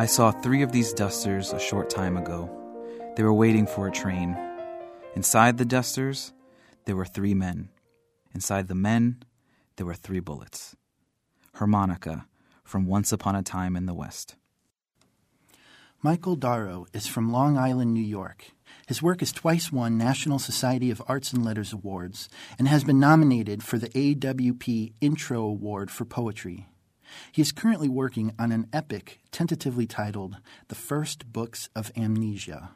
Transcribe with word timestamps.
I 0.00 0.06
saw 0.06 0.30
three 0.30 0.62
of 0.62 0.72
these 0.72 0.94
dusters 0.94 1.52
a 1.52 1.60
short 1.60 1.90
time 1.90 2.16
ago. 2.16 2.48
They 3.16 3.22
were 3.22 3.34
waiting 3.34 3.66
for 3.66 3.86
a 3.86 3.92
train. 3.92 4.34
Inside 5.14 5.58
the 5.58 5.66
dusters, 5.66 6.32
there 6.86 6.96
were 6.96 7.04
three 7.04 7.34
men. 7.34 7.68
Inside 8.34 8.68
the 8.68 8.74
men, 8.74 9.22
there 9.76 9.84
were 9.84 9.92
three 9.92 10.20
bullets. 10.20 10.74
Harmonica 11.56 12.24
from 12.64 12.86
Once 12.86 13.12
Upon 13.12 13.36
a 13.36 13.42
Time 13.42 13.76
in 13.76 13.84
the 13.84 13.92
West. 13.92 14.36
Michael 16.00 16.34
Darrow 16.34 16.86
is 16.94 17.06
from 17.06 17.30
Long 17.30 17.58
Island, 17.58 17.92
New 17.92 18.00
York. 18.00 18.52
His 18.86 19.02
work 19.02 19.20
has 19.20 19.32
twice 19.32 19.70
won 19.70 19.98
National 19.98 20.38
Society 20.38 20.90
of 20.90 21.02
Arts 21.08 21.30
and 21.34 21.44
Letters 21.44 21.74
awards 21.74 22.30
and 22.58 22.68
has 22.68 22.84
been 22.84 23.00
nominated 23.00 23.62
for 23.62 23.76
the 23.76 23.90
AWP 23.90 24.94
Intro 25.02 25.42
Award 25.42 25.90
for 25.90 26.06
Poetry. 26.06 26.70
He 27.32 27.42
is 27.42 27.52
currently 27.52 27.88
working 27.88 28.32
on 28.38 28.52
an 28.52 28.68
epic 28.72 29.20
tentatively 29.30 29.86
titled 29.86 30.38
The 30.68 30.74
First 30.74 31.32
Books 31.32 31.68
of 31.74 31.92
Amnesia. 31.96 32.70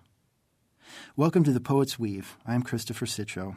Welcome 1.16 1.44
to 1.44 1.52
the 1.52 1.60
Poet's 1.60 1.98
Weave. 1.98 2.36
I'm 2.46 2.62
Christopher 2.62 3.06
Citro. 3.06 3.56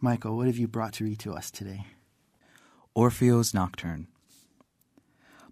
Michael, 0.00 0.36
what 0.36 0.46
have 0.46 0.58
you 0.58 0.68
brought 0.68 0.94
to 0.94 1.04
read 1.04 1.18
to 1.20 1.32
us 1.32 1.50
today? 1.50 1.86
Orpheo's 2.94 3.54
Nocturne. 3.54 4.08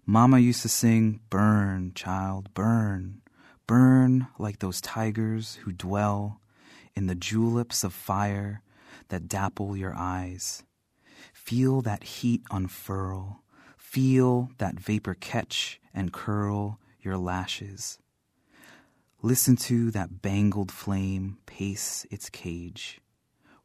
Mama 0.05 0.39
used 0.39 0.61
to 0.61 0.69
sing, 0.69 1.19
Burn, 1.29 1.91
child, 1.95 2.53
burn, 2.53 3.21
burn 3.67 4.27
like 4.37 4.59
those 4.59 4.81
tigers 4.81 5.55
who 5.63 5.71
dwell 5.71 6.39
in 6.95 7.07
the 7.07 7.15
juleps 7.15 7.83
of 7.83 7.93
fire 7.93 8.61
that 9.09 9.27
dapple 9.27 9.75
your 9.75 9.95
eyes. 9.95 10.63
Feel 11.33 11.81
that 11.81 12.03
heat 12.03 12.43
unfurl, 12.51 13.41
feel 13.95 14.49
that 14.57 14.77
vapor 14.77 15.13
catch 15.13 15.79
and 15.93 16.11
curl 16.11 16.77
your 16.99 17.15
lashes. 17.15 17.97
Listen 19.21 19.55
to 19.55 19.89
that 19.89 20.21
bangled 20.21 20.69
flame 20.69 21.37
pace 21.45 22.05
its 22.11 22.29
cage. 22.29 22.99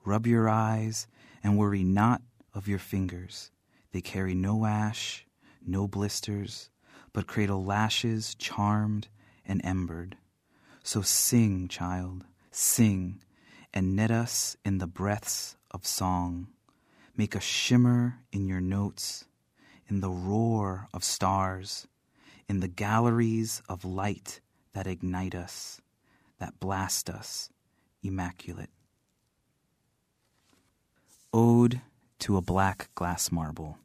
Rub 0.05 0.29
your 0.29 0.49
eyes 0.49 1.09
and 1.43 1.59
worry 1.59 1.83
not 1.83 2.23
of 2.55 2.69
your 2.69 2.79
fingers. 2.79 3.51
They 3.91 4.01
carry 4.01 4.37
no 4.37 4.67
ash, 4.67 5.27
no 5.67 5.89
blisters, 5.89 6.71
but 7.13 7.27
cradle 7.27 7.65
lashes 7.65 8.37
charmed 8.37 9.09
and 9.45 9.61
embered. 9.65 10.17
So 10.85 11.03
sing, 11.03 11.67
child, 11.67 12.25
sing, 12.53 13.21
and 13.75 13.97
net 13.97 14.13
us 14.13 14.57
in 14.65 14.79
the 14.79 14.87
breaths 14.87 15.57
of 15.73 15.85
song. 15.85 16.47
Make 17.17 17.35
a 17.35 17.41
shimmer 17.41 18.21
in 18.31 18.47
your 18.47 18.61
notes, 18.61 19.25
in 19.91 20.01
the 20.01 20.11
roar 20.11 20.89
of 20.95 21.03
stars, 21.03 21.89
in 22.49 22.61
the 22.61 22.69
galleries 22.69 23.61
of 23.69 23.85
light 23.85 24.41
that 24.73 24.87
ignite 24.87 25.35
us, 25.35 25.81
that 26.39 26.61
blast 26.61 27.11
us, 27.11 27.51
immaculate. 28.03 28.71
Ode 31.33 31.81
to 32.21 32.37
a 32.37 32.41
Black 32.41 32.89
Glass 32.95 33.33
Marble. 33.33 33.79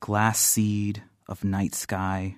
Glass 0.00 0.40
seed 0.40 1.04
of 1.28 1.44
night 1.44 1.74
sky, 1.74 2.36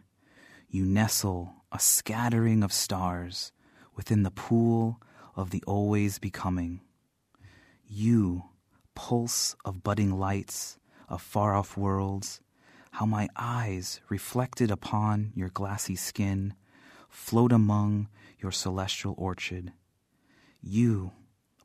you 0.68 0.84
nestle 0.84 1.54
a 1.72 1.78
scattering 1.78 2.62
of 2.62 2.72
stars 2.72 3.52
within 3.94 4.22
the 4.22 4.30
pool 4.30 5.00
of 5.34 5.50
the 5.50 5.62
always 5.66 6.18
becoming. 6.18 6.80
You, 7.86 8.44
pulse 8.94 9.56
of 9.64 9.82
budding 9.82 10.18
lights, 10.18 10.78
of 11.08 11.22
far 11.22 11.54
off 11.54 11.76
worlds, 11.76 12.40
how 12.92 13.06
my 13.06 13.28
eyes, 13.36 14.00
reflected 14.08 14.70
upon 14.70 15.32
your 15.34 15.48
glassy 15.48 15.96
skin, 15.96 16.54
float 17.08 17.52
among 17.52 18.08
your 18.38 18.52
celestial 18.52 19.14
orchard. 19.18 19.72
You, 20.62 21.12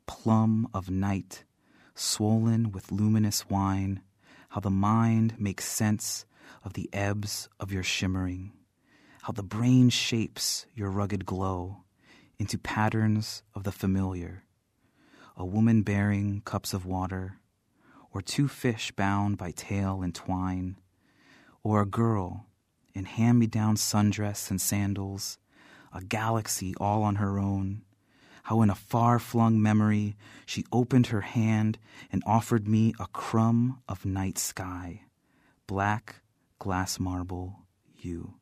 plum 0.06 0.68
of 0.74 0.90
night, 0.90 1.44
swollen 1.94 2.72
with 2.72 2.92
luminous 2.92 3.48
wine, 3.48 4.02
how 4.50 4.60
the 4.60 4.70
mind 4.70 5.34
makes 5.38 5.64
sense 5.64 6.24
of 6.64 6.74
the 6.74 6.88
ebbs 6.92 7.48
of 7.58 7.72
your 7.72 7.82
shimmering, 7.82 8.52
how 9.22 9.32
the 9.32 9.42
brain 9.42 9.88
shapes 9.88 10.66
your 10.74 10.90
rugged 10.90 11.24
glow 11.24 11.78
into 12.38 12.58
patterns 12.58 13.42
of 13.54 13.64
the 13.64 13.72
familiar. 13.72 14.44
A 15.36 15.44
woman 15.44 15.82
bearing 15.82 16.42
cups 16.44 16.74
of 16.74 16.84
water, 16.84 17.38
or 18.12 18.22
two 18.22 18.48
fish 18.48 18.92
bound 18.92 19.38
by 19.38 19.50
tail 19.50 20.02
and 20.02 20.14
twine, 20.14 20.76
or 21.62 21.80
a 21.80 21.86
girl 21.86 22.46
in 22.94 23.04
hand 23.04 23.38
me 23.38 23.46
down 23.46 23.76
sundress 23.76 24.50
and 24.50 24.60
sandals, 24.60 25.38
a 25.92 26.02
galaxy 26.02 26.74
all 26.78 27.02
on 27.02 27.16
her 27.16 27.38
own 27.38 27.82
how 28.44 28.62
in 28.62 28.70
a 28.70 28.74
far 28.74 29.18
flung 29.18 29.62
memory 29.62 30.16
she 30.46 30.64
opened 30.72 31.08
her 31.08 31.20
hand 31.20 31.78
and 32.10 32.22
offered 32.26 32.66
me 32.66 32.92
a 32.98 33.06
crumb 33.08 33.80
of 33.88 34.04
night 34.04 34.38
sky, 34.38 35.02
black 35.66 36.16
glass 36.58 36.98
marble, 36.98 37.60
you. 37.96 38.34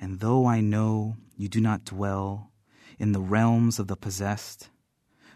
And 0.00 0.20
though 0.20 0.46
I 0.46 0.60
know 0.60 1.16
you 1.36 1.48
do 1.48 1.60
not 1.60 1.84
dwell 1.84 2.52
in 2.98 3.12
the 3.12 3.20
realms 3.20 3.78
of 3.78 3.88
the 3.88 3.96
possessed, 3.96 4.70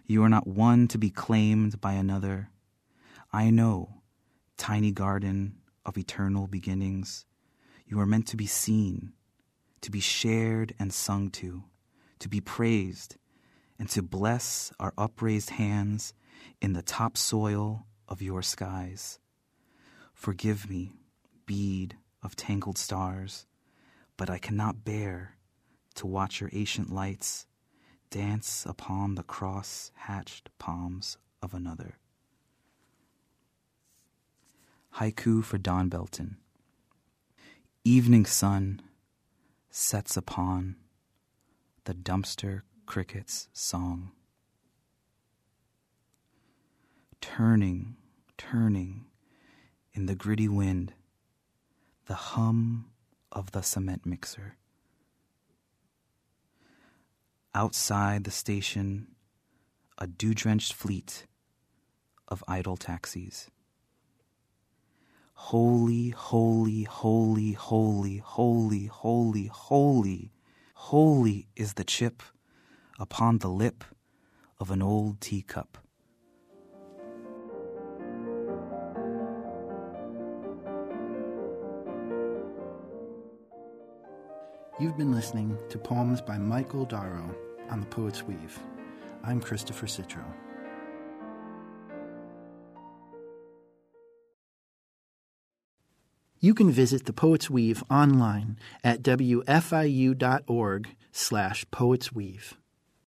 you 0.06 0.22
are 0.22 0.28
not 0.28 0.47
one 0.47 0.86
to 0.88 0.98
be 0.98 1.10
claimed 1.10 1.80
by 1.80 1.94
another. 1.94 2.50
I 3.32 3.50
know, 3.50 4.02
tiny 4.56 4.91
garden 4.91 5.58
of 5.86 5.96
eternal 5.96 6.48
beginnings, 6.48 7.26
you 7.86 8.00
are 8.00 8.06
meant 8.06 8.26
to 8.28 8.36
be 8.36 8.46
seen, 8.46 9.12
to 9.82 9.91
be 9.91 10.00
shared 10.00 10.74
and 10.80 10.92
sung 10.92 11.30
to, 11.30 11.62
to 12.18 12.28
be 12.28 12.41
praised 12.41 13.16
and 13.78 13.88
to 13.91 14.02
bless 14.02 14.72
our 14.80 14.92
upraised 14.98 15.50
hands 15.50 16.12
in 16.60 16.72
the 16.72 16.82
topsoil 16.82 17.86
of 18.08 18.20
your 18.20 18.42
skies. 18.42 19.20
Forgive 20.12 20.68
me, 20.68 20.92
bead 21.47 21.97
of 22.22 22.34
tangled 22.34 22.78
stars, 22.78 23.47
but 24.16 24.28
I 24.28 24.38
cannot 24.38 24.84
bear 24.84 25.36
to 25.94 26.06
watch 26.06 26.41
your 26.41 26.50
ancient 26.52 26.92
lights 26.92 27.47
dance 28.10 28.66
upon 28.68 29.14
the 29.14 29.22
cross 29.22 29.92
hatched 29.94 30.50
palms 30.58 31.16
of 31.41 31.54
another. 31.54 31.98
Haiku 35.00 35.43
for 35.43 35.56
Don 35.56 35.88
Belton. 35.88 36.37
Evening 37.84 38.27
sun 38.27 38.83
sets 39.71 40.15
upon 40.15 40.77
the 41.84 41.94
dumpster 41.94 42.65
cricket's 42.84 43.49
song. 43.55 44.10
Turning, 47.22 47.97
turning 48.37 49.06
in 49.94 50.05
the 50.05 50.15
gritty 50.15 50.49
wind, 50.49 50.93
the 52.05 52.15
hum 52.15 52.91
of 53.33 53.53
the 53.53 53.62
cement 53.62 54.05
mixer. 54.05 54.59
Outside 57.55 58.25
the 58.25 58.31
station, 58.31 59.06
a 59.97 60.06
dew 60.06 60.34
drenched 60.34 60.75
fleet 60.75 61.25
of 62.28 62.44
idle 62.47 62.77
taxis. 62.77 63.49
Holy, 65.43 66.11
holy, 66.11 66.84
holy, 66.84 67.53
holy, 67.55 68.19
holy, 68.19 68.87
holy, 68.87 69.47
holy, 69.47 70.31
holy 70.75 71.49
is 71.56 71.73
the 71.75 71.83
chip 71.83 72.23
upon 73.01 73.39
the 73.39 73.49
lip 73.49 73.83
of 74.61 74.71
an 74.71 74.81
old 74.81 75.21
teacup. 75.21 75.78
You've 84.78 84.97
been 84.97 85.13
listening 85.13 85.59
to 85.71 85.78
poems 85.78 86.21
by 86.21 86.39
Michael 86.39 86.84
Darrow 86.84 87.34
on 87.71 87.81
The 87.81 87.86
Poet's 87.86 88.22
Weave. 88.22 88.60
I'm 89.25 89.41
Christopher 89.41 89.86
Citro. 89.86 90.25
You 96.42 96.54
can 96.54 96.71
visit 96.71 97.04
The 97.04 97.13
Poet's 97.13 97.51
Weave 97.51 97.84
online 97.91 98.59
at 98.83 99.03
wfiu.org 99.03 100.89
slash 101.13 101.66
poetsweave. 101.66 102.54